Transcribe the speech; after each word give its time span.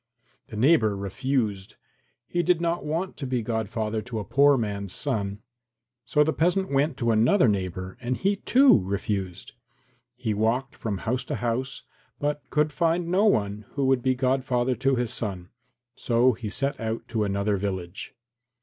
The 0.47 0.57
neighbour 0.57 0.97
refused. 0.97 1.75
He 2.25 2.41
did 2.41 2.59
not 2.59 2.83
want 2.83 3.17
to 3.17 3.27
be 3.27 3.43
godfather 3.43 4.01
to 4.01 4.17
a 4.17 4.25
poor 4.25 4.57
man's 4.57 4.93
son. 4.93 5.43
So 6.05 6.23
the 6.23 6.33
peasant 6.33 6.71
went 6.71 6.97
to 6.97 7.11
another 7.11 7.47
neighbour 7.47 7.97
and 8.01 8.17
he, 8.17 8.37
too, 8.37 8.81
refused. 8.83 9.51
He 10.15 10.33
walked 10.33 10.73
from 10.75 10.97
house 11.05 11.23
to 11.25 11.35
house, 11.35 11.83
but 12.19 12.41
could 12.49 12.71
find 12.71 13.09
no 13.09 13.25
one 13.25 13.65
who 13.73 13.85
would 13.85 14.01
be 14.01 14.15
godfather 14.15 14.73
to 14.77 14.95
his 14.95 15.13
son, 15.13 15.49
so 15.93 16.33
he 16.33 16.49
set 16.49 16.79
out 16.79 17.07
to 17.09 17.23
another 17.23 17.57
village. 17.57 18.15